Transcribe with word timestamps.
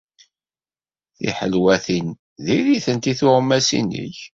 Tiḥelwatin 1.17 2.07
diri-tent 2.45 3.05
i 3.11 3.13
tuɣmas-nnek. 3.19 4.17